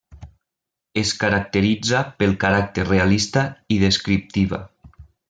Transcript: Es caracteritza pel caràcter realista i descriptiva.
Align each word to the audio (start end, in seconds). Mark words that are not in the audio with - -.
Es 1.01 1.11
caracteritza 1.23 2.01
pel 2.23 2.33
caràcter 2.45 2.87
realista 2.89 3.45
i 3.77 3.79
descriptiva. 3.85 4.65